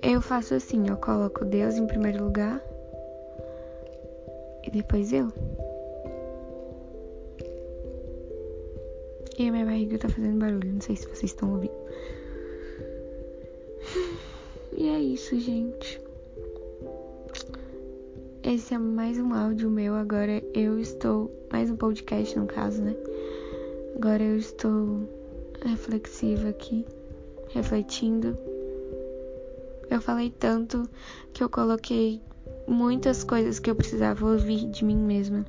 [0.00, 2.62] Eu faço assim, eu coloco Deus em primeiro lugar
[4.64, 5.32] e depois eu.
[9.36, 11.74] E a minha barriga tá fazendo barulho, não sei se vocês estão ouvindo.
[14.80, 16.00] E é isso, gente.
[18.44, 19.96] Esse é mais um áudio meu.
[19.96, 21.28] Agora eu estou.
[21.52, 22.94] Mais um podcast, no caso, né?
[23.96, 25.00] Agora eu estou
[25.64, 26.86] reflexiva aqui,
[27.48, 28.38] refletindo.
[29.90, 30.88] Eu falei tanto
[31.32, 32.20] que eu coloquei
[32.68, 35.44] muitas coisas que eu precisava ouvir de mim mesma.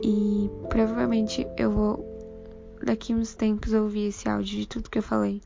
[0.00, 5.40] E provavelmente eu vou daqui uns tempos ouvir esse áudio de tudo que eu falei.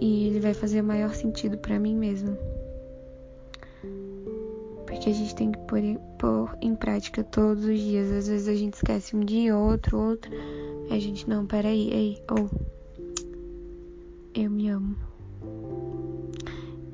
[0.00, 2.36] E ele vai fazer o maior sentido para mim mesma.
[4.86, 5.80] Porque a gente tem que pôr,
[6.18, 8.10] pôr em prática todos os dias.
[8.10, 10.30] Às vezes a gente esquece um dia, outro, outro.
[10.90, 12.50] A gente, não, peraí, ei, ou.
[12.52, 12.64] Oh,
[14.34, 14.96] eu me amo.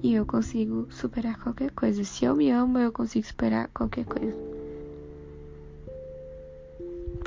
[0.03, 2.05] E eu consigo superar qualquer coisa.
[2.05, 4.51] Se eu me amo, eu consigo superar qualquer coisa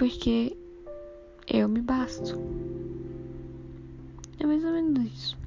[0.04, 0.58] porque
[1.48, 2.38] eu me basto.
[4.40, 5.44] É mais ou menos isso.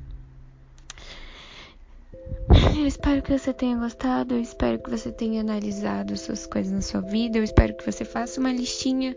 [2.79, 6.83] Eu espero que você tenha gostado, eu espero que você tenha analisado suas coisas na
[6.83, 9.17] sua vida, eu espero que você faça uma listinha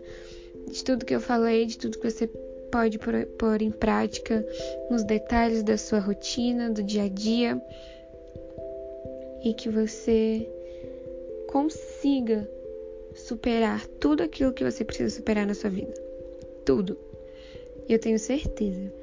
[0.68, 2.26] de tudo que eu falei, de tudo que você
[2.72, 2.98] pode
[3.38, 4.44] pôr em prática
[4.90, 7.60] nos detalhes da sua rotina, do dia a dia,
[9.44, 10.48] e que você
[11.48, 12.48] consiga
[13.14, 15.94] superar tudo aquilo que você precisa superar na sua vida.
[16.64, 16.96] Tudo.
[17.88, 18.99] Eu tenho certeza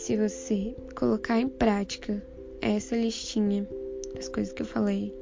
[0.00, 2.22] se você colocar em prática
[2.62, 3.68] essa listinha
[4.14, 5.14] das coisas que eu falei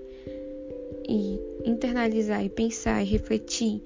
[1.08, 3.82] e internalizar e pensar e refletir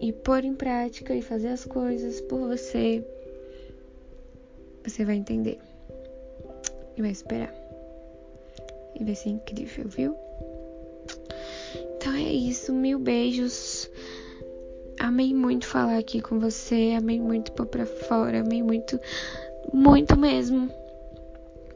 [0.00, 3.04] e pôr em prática e fazer as coisas por você,
[4.84, 5.58] você vai entender
[6.96, 7.52] e vai esperar.
[8.94, 10.16] E vai ser incrível, viu?
[11.96, 13.90] Então é isso, mil beijos.
[15.00, 18.98] Amei muito falar aqui com você, amei muito pôr pra fora, amei muito,
[19.74, 20.70] muito mesmo.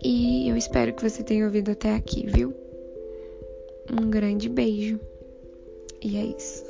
[0.03, 2.55] E eu espero que você tenha ouvido até aqui, viu?
[3.91, 5.01] Um grande beijo.
[6.01, 6.65] E é isso.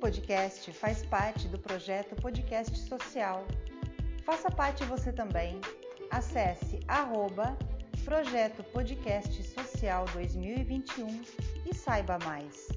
[0.00, 3.46] podcast faz parte do projeto Podcast Social.
[4.22, 5.58] Faça parte você também.
[6.10, 7.56] Acesse arroba
[8.04, 11.22] Projeto Podcast Social 2021
[11.64, 12.68] e saiba mais.